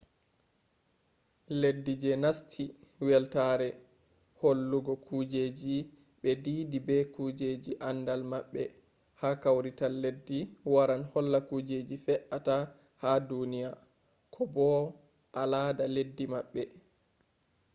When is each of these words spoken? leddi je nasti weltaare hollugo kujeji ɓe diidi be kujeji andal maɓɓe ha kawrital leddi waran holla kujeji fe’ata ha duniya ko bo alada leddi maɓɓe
leddi 1.61 1.93
je 2.03 2.11
nasti 2.23 2.63
weltaare 3.07 3.69
hollugo 4.39 4.93
kujeji 5.07 5.75
ɓe 6.21 6.31
diidi 6.43 6.77
be 6.87 6.97
kujeji 7.15 7.71
andal 7.89 8.21
maɓɓe 8.31 8.63
ha 9.19 9.29
kawrital 9.43 9.93
leddi 10.03 10.37
waran 10.73 11.03
holla 11.11 11.39
kujeji 11.49 11.95
fe’ata 12.05 12.57
ha 13.01 13.11
duniya 13.29 13.69
ko 14.33 14.41
bo 14.53 14.67
alada 15.41 15.85
leddi 15.95 16.25
maɓɓe 16.33 16.61